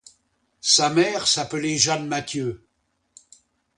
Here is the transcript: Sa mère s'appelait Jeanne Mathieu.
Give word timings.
Sa 0.65 0.89
mère 0.89 1.27
s'appelait 1.27 1.77
Jeanne 1.77 2.07
Mathieu. 2.07 2.65